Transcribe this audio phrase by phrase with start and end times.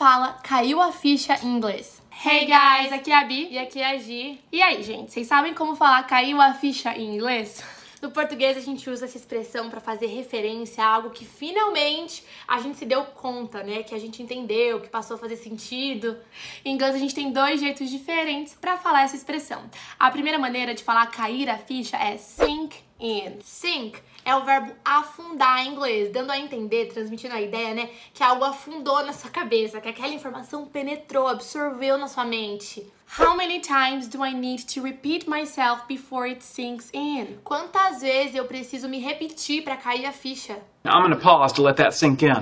[0.00, 2.00] fala caiu a ficha em inglês.
[2.24, 3.48] Hey guys, aqui é a Bi.
[3.50, 4.40] E aqui é a Gi.
[4.50, 7.62] E aí, gente, vocês sabem como falar caiu a ficha em inglês?
[8.00, 12.58] No português a gente usa essa expressão para fazer referência a algo que finalmente a
[12.60, 13.82] gente se deu conta, né?
[13.82, 16.16] Que a gente entendeu, que passou a fazer sentido.
[16.64, 19.64] Em inglês a gente tem dois jeitos diferentes para falar essa expressão.
[19.98, 23.40] A primeira maneira de falar cair a ficha é sink in.
[23.42, 28.22] Sink é o verbo afundar em inglês, dando a entender, transmitindo a ideia, né, que
[28.22, 32.86] algo afundou na sua cabeça, que aquela informação penetrou, absorveu na sua mente.
[33.18, 37.40] How many times do I need to repeat myself before it sinks in?
[37.42, 40.60] Quantas vezes eu preciso me repetir para cair a ficha?
[40.84, 42.36] I'm gonna pause to let that sink in.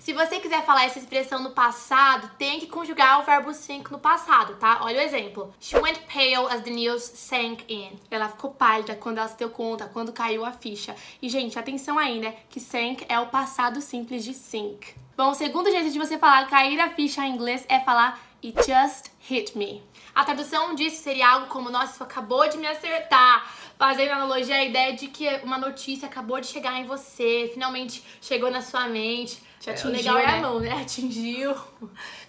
[0.00, 3.98] Se você quiser falar essa expressão no passado, tem que conjugar o verbo sink no
[4.00, 4.80] passado, tá?
[4.82, 5.54] Olha o exemplo.
[5.60, 7.92] She went pale as the news sank in.
[8.10, 10.96] Ela ficou pálida quando ela se deu conta, quando caiu a ficha.
[11.22, 12.34] E, gente, atenção aí, né?
[12.50, 14.96] Que sank é o passado simples de sink.
[15.16, 18.58] Bom, o segundo jeito de você falar cair a ficha em inglês é falar It
[18.58, 19.82] just hit me.
[20.14, 23.52] A tradução disso seria algo como: Nossa, isso acabou de me acertar.
[23.76, 28.50] Fazendo analogia à ideia de que uma notícia acabou de chegar em você, finalmente chegou
[28.50, 29.42] na sua mente.
[29.60, 30.38] Te É, atingiu, o legal é né?
[30.38, 30.70] a mão, né?
[30.80, 31.54] Atingiu.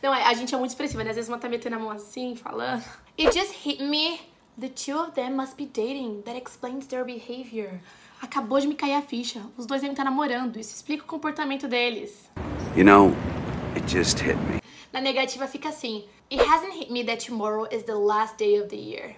[0.02, 1.10] Não, é, a gente é muito expressiva, né?
[1.12, 2.84] Às vezes uma tá metendo a mão assim, falando.
[3.20, 4.20] It just hit me.
[4.60, 6.22] The two of them must be dating.
[6.24, 7.80] That explains their behavior.
[8.22, 9.42] Acabou de me cair a ficha.
[9.58, 10.58] Os dois devem estar namorando.
[10.58, 12.32] Isso explica o comportamento deles.
[12.76, 13.14] You know,
[13.76, 14.62] it just hit me.
[14.94, 18.70] Na negativa fica assim: It hasn't hit me that tomorrow is the last day of
[18.70, 19.16] the year.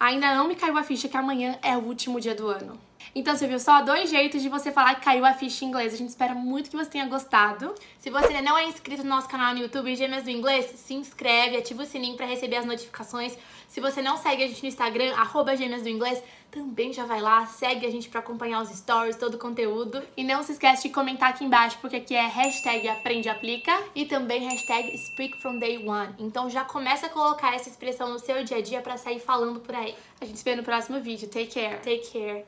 [0.00, 2.78] Ainda não me caiu a ficha que amanhã é o último dia do ano.
[3.14, 5.92] Então você viu só dois jeitos de você falar que caiu a ficha em inglês.
[5.92, 7.74] A gente espera muito que você tenha gostado.
[7.98, 10.94] Se você ainda não é inscrito no nosso canal no YouTube Gêmeas do Inglês, se
[10.94, 13.36] inscreve, ativa o sininho para receber as notificações.
[13.68, 17.20] Se você não segue a gente no Instagram, arroba Gêmeas do Inglês, também já vai
[17.20, 20.02] lá, segue a gente para acompanhar os stories, todo o conteúdo.
[20.16, 23.72] E não se esquece de comentar aqui embaixo, porque aqui é hashtag aprende aplica.
[23.94, 26.14] E também hashtag Speak From Day One.
[26.18, 29.60] Então já começa a colocar essa expressão no seu dia a dia para sair falando
[29.60, 29.94] por aí.
[30.20, 31.28] A gente se vê no próximo vídeo.
[31.28, 31.78] Take care.
[31.78, 32.44] Take care.